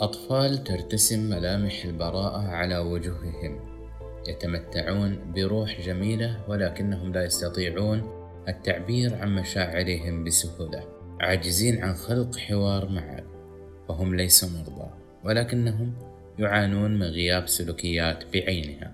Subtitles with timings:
[0.00, 3.60] أطفال ترتسم ملامح البراءة على وجوههم
[4.28, 8.10] يتمتعون بروح جميلة ولكنهم لا يستطيعون
[8.48, 10.84] التعبير عن مشاعرهم بسهولة
[11.20, 13.20] عاجزين عن خلق حوار معا
[13.88, 14.90] وهم ليسوا مرضى
[15.24, 15.94] ولكنهم
[16.38, 18.92] يعانون من غياب سلوكيات بعينها.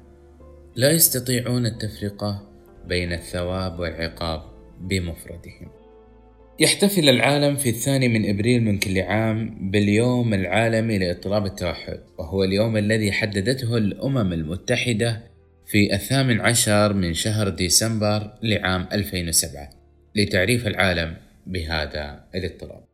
[0.76, 2.42] لا يستطيعون التفرقة
[2.86, 4.42] بين الثواب والعقاب
[4.80, 5.85] بمفردهم.
[6.60, 12.76] يحتفل العالم في الثاني من إبريل من كل عام باليوم العالمي لاضطراب التوحد وهو اليوم
[12.76, 15.22] الذي حددته الأمم المتحدة
[15.66, 19.70] في الثامن عشر من شهر ديسمبر لعام 2007
[20.14, 21.16] لتعريف العالم
[21.46, 22.84] بهذا الاضطراب.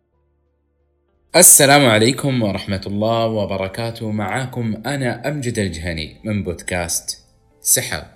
[1.37, 7.19] السلام عليكم ورحمة الله وبركاته معاكم أنا أمجد الجهني من بودكاست
[7.61, 8.07] سحاب.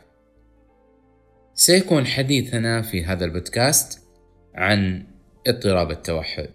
[1.55, 4.03] سيكون حديثنا في هذا البودكاست
[4.55, 5.07] عن
[5.49, 6.49] اضطراب التوحد.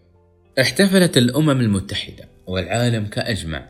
[0.60, 3.66] احتفلت الأمم المتحدة والعالم كأجمع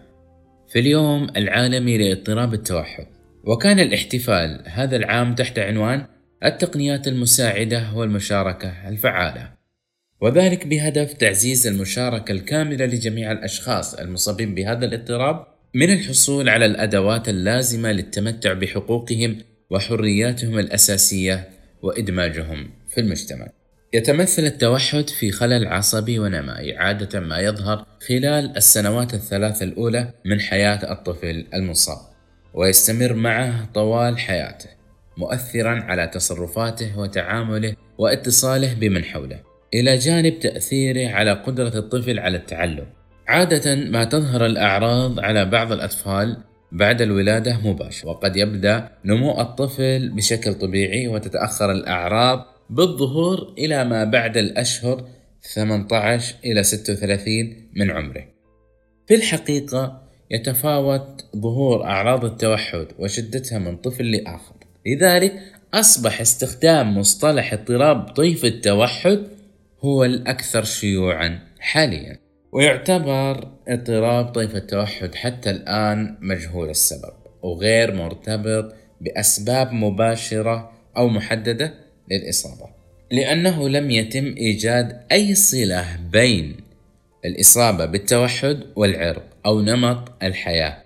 [0.70, 3.06] في اليوم العالمي لاضطراب التوحد
[3.44, 6.06] وكان الاحتفال هذا العام تحت عنوان
[6.46, 9.52] التقنيات المساعدة والمشاركة الفعالة
[10.22, 17.92] وذلك بهدف تعزيز المشاركة الكاملة لجميع الأشخاص المصابين بهذا الاضطراب من الحصول على الأدوات اللازمة
[17.92, 19.38] للتمتع بحقوقهم
[19.70, 21.50] وحرياتهم الأساسية
[21.82, 23.48] وإدماجهم في المجتمع.
[23.94, 30.92] يتمثل التوحد في خلل عصبي ونمائي عادة ما يظهر خلال السنوات الثلاث الأولى من حياة
[30.92, 31.98] الطفل المصاب.
[32.54, 34.70] ويستمر معه طوال حياته
[35.18, 39.40] مؤثرا على تصرفاته وتعامله واتصاله بمن حوله
[39.74, 42.86] إلى جانب تأثيره على قدرة الطفل على التعلم
[43.28, 46.38] عادة ما تظهر الأعراض على بعض الأطفال
[46.72, 54.38] بعد الولادة مباشرة وقد يبدأ نمو الطفل بشكل طبيعي وتتأخر الأعراض بالظهور إلى ما بعد
[54.38, 55.08] الأشهر
[55.56, 58.24] 18 إلى 36 من عمره.
[59.08, 60.02] في الحقيقة
[60.32, 64.56] يتفاوت ظهور أعراض التوحد وشدتها من طفل لآخر.
[64.88, 65.34] لذلك
[65.74, 69.28] أصبح استخدام مصطلح اضطراب طيف التوحد
[69.80, 72.18] هو الأكثر شيوعا حاليا.
[72.52, 82.70] ويعتبر اضطراب طيف التوحد حتى الآن مجهول السبب وغير مرتبط بأسباب مباشرة أو محددة للإصابة.
[83.12, 86.56] لأنه لم يتم إيجاد أي صلة بين
[87.26, 90.84] الإصابة بالتوحد والعرق أو نمط الحياة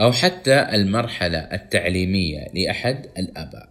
[0.00, 3.68] أو حتى المرحلة التعليمية لأحد الآباء.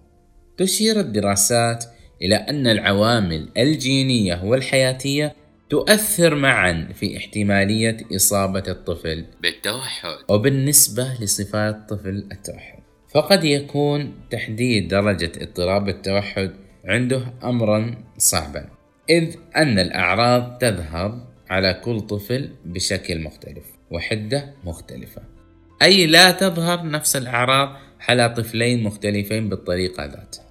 [0.57, 1.85] تشير الدراسات
[2.21, 5.35] إلى أن العوامل الجينية والحياتية
[5.69, 10.17] تؤثر معا في احتمالية إصابة الطفل بالتوحد.
[10.29, 12.79] وبالنسبة لصفات طفل التوحد.
[13.13, 16.51] فقد يكون تحديد درجة اضطراب التوحد
[16.85, 18.69] عنده أمرا صعبا.
[19.09, 25.21] إذ أن الأعراض تظهر على كل طفل بشكل مختلف وحدة مختلفة.
[25.81, 27.75] أي لا تظهر نفس الأعراض
[28.09, 30.45] على طفلين مختلفين بالطريقة ذاتها.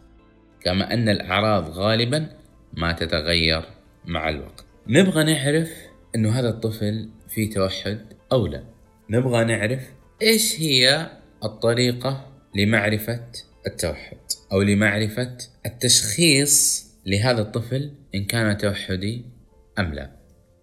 [0.60, 2.28] كما أن الأعراض غالبا
[2.72, 3.62] ما تتغير
[4.04, 4.64] مع الوقت.
[4.86, 5.70] نبغى نعرف
[6.14, 8.00] أنه هذا الطفل فيه توحد
[8.32, 8.64] أو لا.
[9.10, 9.80] نبغى نعرف
[10.22, 11.10] إيش هي
[11.44, 13.26] الطريقة لمعرفة
[13.66, 14.16] التوحد.
[14.52, 19.24] أو لمعرفة التشخيص لهذا الطفل إن كان توحدي
[19.78, 20.16] أم لا.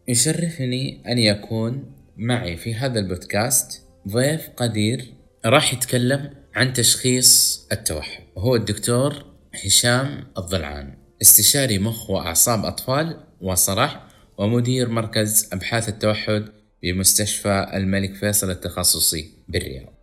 [0.07, 5.13] يشرفني أن يكون معي في هذا البودكاست ضيف قدير
[5.45, 8.23] راح يتكلم عن تشخيص التوحد.
[8.35, 9.25] وهو الدكتور
[9.65, 14.07] هشام الضلعان استشاري مخ وأعصاب أطفال وصرح
[14.37, 16.45] ومدير مركز أبحاث التوحد
[16.83, 19.98] بمستشفى الملك فيصل التخصصي بالرياض.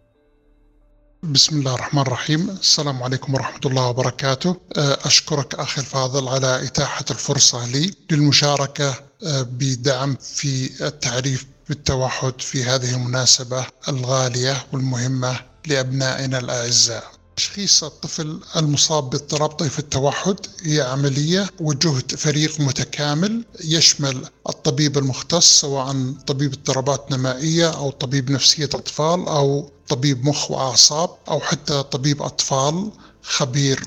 [1.23, 7.67] بسم الله الرحمن الرحيم السلام عليكم ورحمة الله وبركاته أشكرك أخي الفاضل على إتاحة الفرصة
[7.67, 8.95] لي للمشاركة
[9.33, 17.05] بدعم في التعريف بالتوحد في هذه المناسبة الغالية والمهمة لأبنائنا الأعزاء
[17.37, 26.13] تشخيص الطفل المصاب باضطراب طيف التوحد هي عملية وجهد فريق متكامل يشمل الطبيب المختص سواء
[26.27, 32.91] طبيب اضطرابات نمائية أو طبيب نفسية أطفال أو طبيب مخ وأعصاب أو حتى طبيب أطفال
[33.23, 33.85] خبير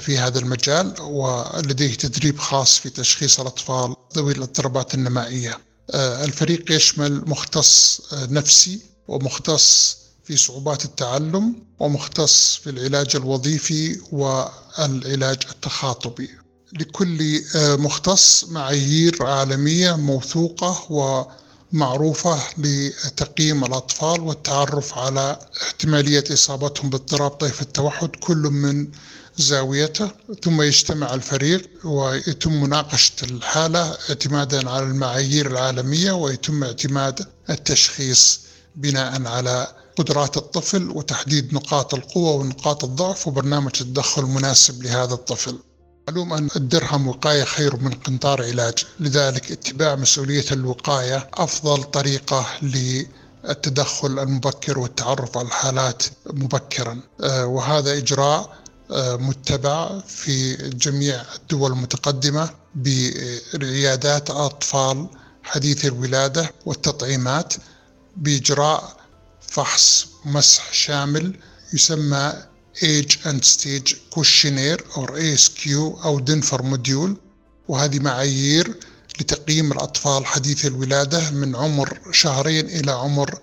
[0.00, 5.58] في هذا المجال ولديه تدريب خاص في تشخيص الأطفال ذوي الاضطرابات النمائية.
[5.94, 16.30] الفريق يشمل مختص نفسي ومختص في صعوبات التعلم ومختص في العلاج الوظيفي والعلاج التخاطبي.
[16.72, 20.86] لكل مختص معايير عالمية موثوقة
[21.72, 28.88] ومعروفة لتقييم الأطفال والتعرف على احتمالية إصابتهم باضطراب طيف التوحد كل من
[29.36, 30.10] زاويته.
[30.42, 38.40] ثم يجتمع الفريق ويتم مناقشة الحالة اعتمادا على المعايير العالمية ويتم اعتماد التشخيص
[38.76, 39.66] بناء على
[39.96, 45.58] قدرات الطفل وتحديد نقاط القوة ونقاط الضعف وبرنامج التدخل المناسب لهذا الطفل.
[46.08, 48.74] معلوم أن الدرهم وقاية خير من قنطار علاج.
[49.00, 57.00] لذلك اتباع مسؤولية الوقاية أفضل طريقة للتدخل المبكر والتعرف على الحالات مبكرا.
[57.22, 58.60] آه، وهذا إجراء
[58.90, 65.06] آه، متبع في جميع الدول المتقدمة بعيادات أطفال
[65.42, 67.54] حديث الولادة والتطعيمات
[68.16, 68.96] بإجراء
[69.40, 71.36] فحص مسح شامل
[71.74, 72.32] يسمى
[72.76, 75.68] Age and Stage Questionnaire أو ASQ
[76.04, 77.16] أو دنفر موديول
[77.68, 78.76] وهذه معايير
[79.20, 83.38] لتقييم الأطفال حديث الولادة من عمر شهرين إلى عمر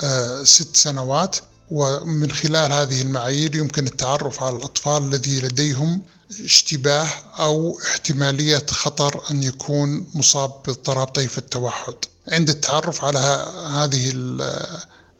[0.00, 1.36] آه ست سنوات.
[1.70, 6.02] ومن خلال هذه المعايير يمكن التعرف على الأطفال الذي لديهم
[6.44, 7.08] اشتباه
[7.38, 11.94] أو احتمالية خطر أن يكون مصاب باضطراب طيف التوحد.
[12.28, 13.18] عند التعرف على
[13.70, 14.12] هذه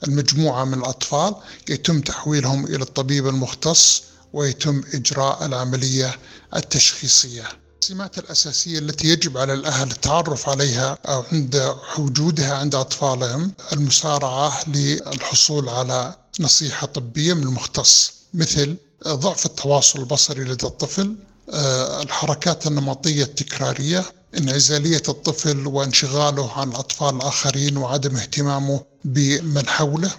[0.05, 1.35] المجموعة من الأطفال
[1.69, 4.03] يتم تحويلهم إلى الطبيب المختص
[4.33, 6.15] ويتم إجراء العملية
[6.57, 7.45] التشخيصية.
[7.83, 15.69] السمات الأساسية التي يجب على الأهل التعرف عليها أو عند وجودها عند أطفالهم المسارعة للحصول
[15.69, 18.77] على نصيحة طبية من المختص مثل
[19.09, 21.17] ضعف التواصل البصري لدى الطفل
[21.51, 24.05] آه، الحركات النمطية التكرارية
[24.39, 30.11] انعزالية الطفل وانشغاله عن الأطفال الآخرين وعدم اهتمامه بمن حوله.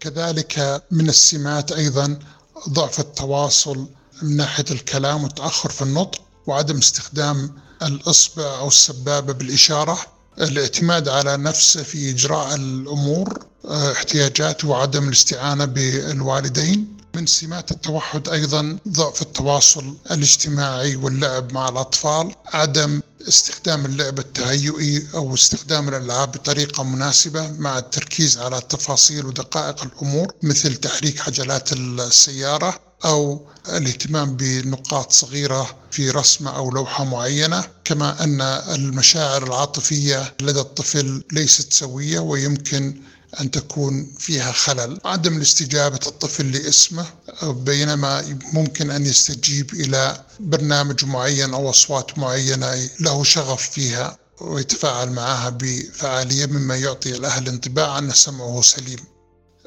[0.00, 2.18] كذلك من السمات أيضا
[2.68, 3.88] ضعف التواصل
[4.22, 9.98] من ناحية الكلام والتأخر في النطق وعدم استخدام الإصبع أو السبابة بالإشارة.
[10.40, 16.97] الاعتماد على نفسه في إجراء الأمور احتياجاته وعدم الاستعانة بالوالدين.
[17.14, 25.34] من سمات التوحد أيضا ضعف التواصل الاجتماعي واللعب مع الأطفال عدم استخدام اللعب التهيئي أو
[25.34, 33.46] استخدام الألعاب بطريقة مناسبة مع التركيز على تفاصيل ودقائق الأمور مثل تحريك عجلات السيارة أو
[33.68, 38.40] الاهتمام بنقاط صغيرة في رسمة أو لوحة معينة كما أن
[38.74, 43.00] المشاعر العاطفية لدى الطفل ليست سوية ويمكن
[43.40, 45.00] أن تكون فيها خلل.
[45.04, 47.06] عدم الاستجابة الطفل لاسمه
[47.42, 55.48] بينما ممكن أن يستجيب إلى برنامج معين أو أصوات معينة له شغف فيها ويتفاعل معها
[55.50, 58.98] بفعالية مما يعطي الأهل انطباع أن سمعه سليم.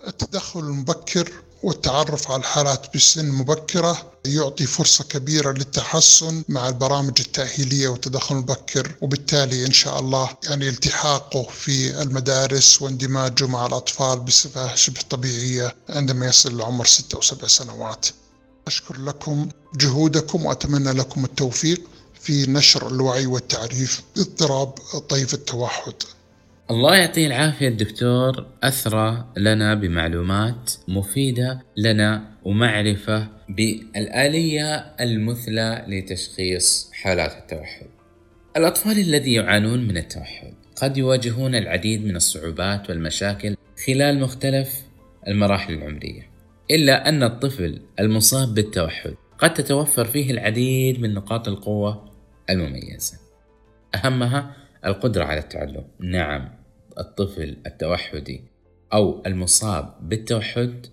[0.08, 1.32] التدخل المبكر
[1.64, 9.66] والتعرف على الحالات بسن مبكرة يعطي فرصة كبيرة للتحسن مع البرامج التأهيلية والتدخل المبكر وبالتالي
[9.66, 16.58] إن شاء الله يعني التحاقه في المدارس واندماجه مع الأطفال بصفة شبه طبيعية عندما يصل
[16.58, 18.06] لعمر ستة سبع سنوات.
[18.68, 21.82] أشكر لكم جهودكم وأتمنى لكم التوفيق
[22.22, 24.74] في نشر الوعي والتعريف باضطراب
[25.10, 25.94] طيف التوحد.
[26.72, 37.88] الله يعطيه العافية الدكتور أثرى لنا بمعلومات مفيدة لنا ومعرفة بالآلية المثلى لتشخيص حالات التوحد.
[38.58, 43.56] الأطفال الذي يعانون من التوحد قد يواجهون العديد من الصعوبات والمشاكل
[43.88, 44.82] خلال مختلف
[45.28, 46.30] المراحل العمرية.
[46.72, 52.12] إلا أن الطفل المصاب بالتوحد قد تتوفر فيه العديد من نقاط القوة
[52.50, 53.18] المميزة.
[53.96, 54.56] أهمها
[54.86, 55.84] القدرة على التعلم.
[56.00, 56.61] نعم،
[57.00, 58.44] الطفل التوحدي
[58.94, 60.86] أو المصاب بالتوحد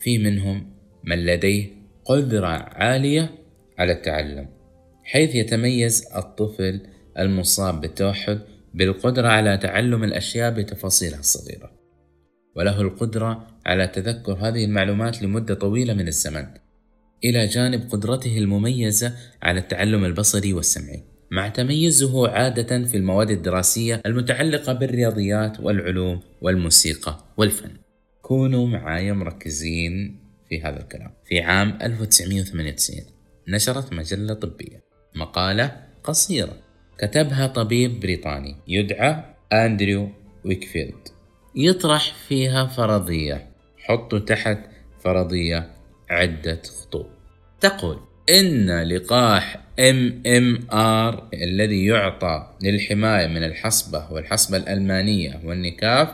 [0.00, 1.68] في منهم من لديه
[2.04, 3.34] قدرة عالية
[3.78, 4.48] على التعلم
[5.04, 6.80] حيث يتميز الطفل
[7.18, 8.40] المصاب بالتوحد
[8.74, 11.70] بالقدرة على تعلم الأشياء بتفاصيلها الصغيرة
[12.56, 16.46] وله القدرة على تذكر هذه المعلومات لمدة طويلة من الزمن
[17.24, 21.13] إلى جانب قدرته المميزة على التعلم البصري والسمعي.
[21.34, 27.70] مع تميزه عادة في المواد الدراسية المتعلقة بالرياضيات والعلوم والموسيقى والفن.
[28.22, 31.10] كونوا معايا مركزين في هذا الكلام.
[31.24, 33.00] في عام 1998
[33.48, 36.56] نشرت مجلة طبية مقالة قصيرة
[36.98, 40.08] كتبها طبيب بريطاني يدعى أندريو
[40.44, 41.08] ويكفيلد
[41.56, 44.58] يطرح فيها فرضية حطوا تحت
[45.04, 45.70] فرضية
[46.10, 47.06] عدة خطوط
[47.60, 47.98] تقول
[48.30, 56.08] إن لقاح MMR الذي يعطى للحماية من الحصبة والحصبة الألمانية والنكاف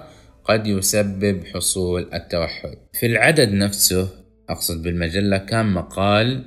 [0.44, 2.76] قد يسبب حصول التوحد.
[2.92, 4.08] في العدد نفسه
[4.48, 6.44] أقصد بالمجلة كان مقال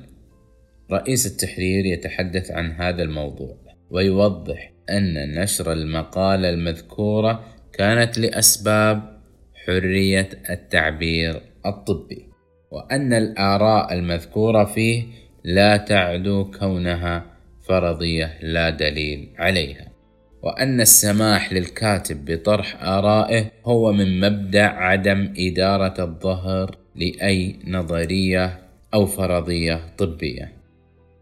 [0.91, 3.57] رئيس التحرير يتحدث عن هذا الموضوع
[3.89, 7.43] ويوضح أن نشر المقالة المذكورة
[7.73, 9.21] كانت لأسباب
[9.65, 12.29] حرية التعبير الطبي
[12.71, 17.25] وأن الآراء المذكورة فيه لا تعدو كونها
[17.67, 19.87] فرضية لا دليل عليها.
[20.43, 28.59] وأن السماح للكاتب بطرح آرائه هو من مبدأ عدم إدارة الظهر لأي نظرية
[28.93, 30.53] أو فرضية طبية.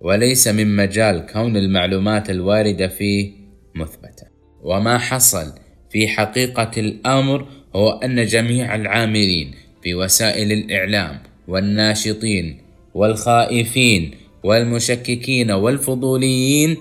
[0.01, 3.31] وليس من مجال كون المعلومات الواردة فيه
[3.75, 4.27] مثبتة.
[4.61, 5.53] وما حصل
[5.89, 9.51] في حقيقة الأمر هو أن جميع العاملين
[9.83, 14.11] في وسائل الإعلام والناشطين والخائفين
[14.43, 16.77] والمشككين والفضوليين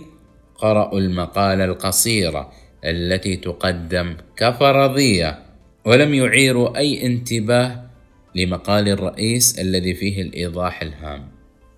[0.59, 2.52] قرأوا المقالة القصيرة
[2.85, 5.38] التي تقدم كفرضية
[5.85, 7.85] ولم يعيروا أي انتباه
[8.35, 11.29] لمقال الرئيس الذي فيه الإيضاح الهام.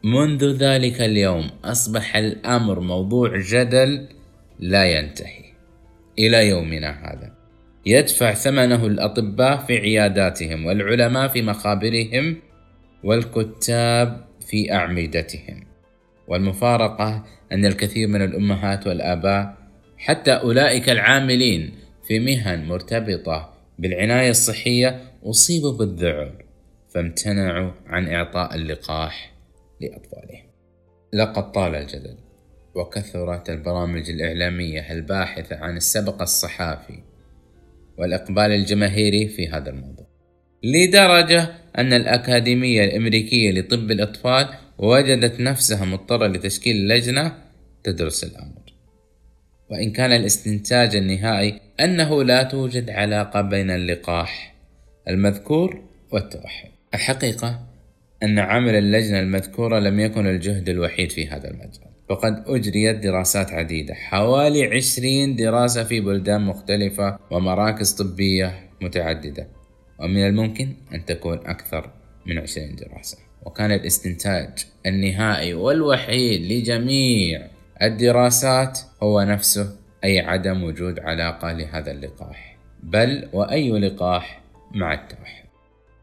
[0.04, 4.08] منذ ذلك اليوم أصبح الأمر موضوع جدل
[4.60, 5.44] لا ينتهي.
[6.18, 7.32] إلى يومنا هذا
[7.86, 12.36] يدفع ثمنه الأطباء في عياداتهم والعلماء في مخابرهم
[13.04, 15.66] والكتاب في أعمدتهم.
[16.28, 19.56] والمفارقة أن الكثير من الأمهات والآباء
[19.96, 21.74] حتى أولئك العاملين
[22.06, 26.44] في مهن مرتبطة بالعناية الصحية أصيبوا بالذعر
[26.94, 29.32] فامتنعوا عن إعطاء اللقاح
[29.80, 30.46] لأطفالهم.
[31.12, 32.16] لقد طال الجدل
[32.74, 37.02] وكثرت البرامج الإعلامية الباحثة عن السبق الصحافي
[37.98, 40.06] والإقبال الجماهيري في هذا الموضوع.
[40.64, 44.48] لدرجة أن الأكاديمية الأمريكية لطب الأطفال
[44.78, 47.34] وجدت نفسها مضطرة لتشكيل لجنة
[47.84, 48.62] تدرس الأمر.
[49.70, 54.54] وإن كان الاستنتاج النهائي أنه لا توجد علاقة بين اللقاح
[55.08, 57.60] المذكور والتوحد الحقيقة
[58.22, 61.92] أن عمل اللجنة المذكورة لم يكن الجهد الوحيد في هذا المجال.
[62.08, 69.48] فقد أجريت دراسات عديدة حوالي عشرين دراسة في بلدان مختلفة ومراكز طبية متعددة.
[70.02, 71.90] ومن الممكن أن تكون أكثر
[72.26, 73.18] من عشرين دراسة.
[73.46, 77.46] وكان الاستنتاج النهائي والوحيد لجميع
[77.82, 82.58] الدراسات هو نفسه أي عدم وجود علاقة لهذا اللقاح.
[82.82, 84.42] بل وأي لقاح
[84.74, 85.44] مع التوحد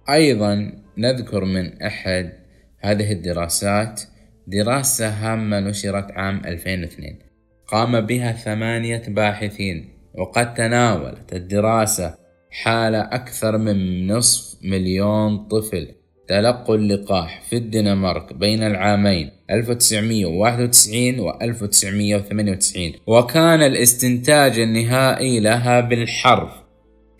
[0.10, 2.34] أيضا نذكر من أحد
[2.80, 4.02] هذه الدراسات
[4.48, 7.20] دراسة هامة نشرت عام 2002
[7.68, 12.18] قام بها ثمانية باحثين وقد تناولت الدراسة
[12.52, 15.88] حال أكثر من نصف مليون طفل.
[16.28, 26.52] تلقوا اللقاح في الدنمارك بين العامين 1991 و 1998 وكان الاستنتاج النهائي لها بالحرف.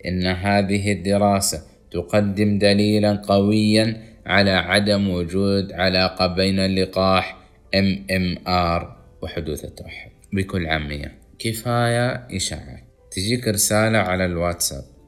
[0.06, 7.36] إن هذه الدراسة تقدم دليلا قويا على عدم وجود علاقة بين اللقاح
[7.76, 8.84] MMR
[9.22, 10.10] وحدوث التوحد.
[10.32, 11.18] بكل عامية.
[11.38, 14.99] كفاية إشاعات تجيك رسالة على الواتساب.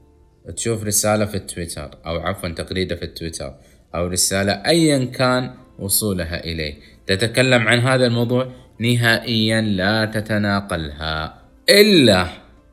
[0.57, 3.55] تشوف رسالة في التويتر أو عفوا تغريدة في التويتر
[3.95, 6.75] أو رسالة أيا كان وصولها إليه.
[7.07, 11.43] تتكلم عن هذا الموضوع نهائيا لا تتناقلها.
[11.71, 12.29] إلا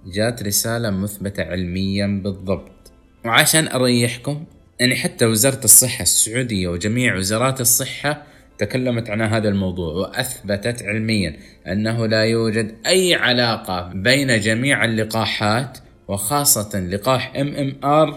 [0.05, 2.91] جات رسالة مثبتة علميا بالضبط.
[3.25, 4.45] وعشان أريحكم
[4.79, 8.23] يعني حتى وزارة الصحة السعودية وجميع وزارات الصحة
[8.57, 15.77] تكلمت عن هذا الموضوع وأثبتت علميا أنه لا يوجد أي علاقة بين جميع اللقاحات
[16.09, 18.13] وخاصة لقاح MMR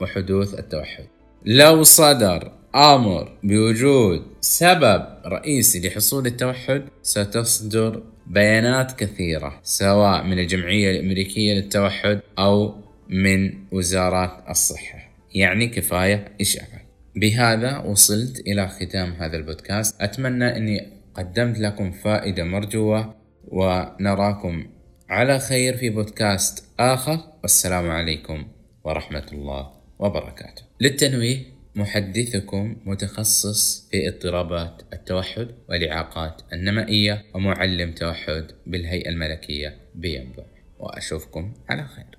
[0.00, 1.04] وحدوث التوحد.
[1.44, 11.54] لو صدر أمر بوجود سبب رئيسي لحصول التوحد ستصدر بيانات كثيرة سواء من الجمعية الأمريكية
[11.54, 12.74] للتوحد أو
[13.08, 14.98] من وزارات الصحة.
[15.34, 16.84] يعني كفاية إشاعة.
[17.16, 20.02] بهذا وصلت إلى ختام هذا البودكاست.
[20.02, 23.14] أتمنى أني قدمت لكم فائدة مرجوة
[23.48, 24.66] ونراكم
[25.08, 28.48] على خير في بودكاست آخر والسلام عليكم
[28.84, 30.62] ورحمة الله وبركاته.
[30.80, 31.38] للتنويه
[31.74, 40.44] محدثكم متخصص في اضطرابات التوحد والإعاقات النمائية ومعلم توحد بالهيئة الملكية بينبع
[40.78, 42.18] وأشوفكم على خير.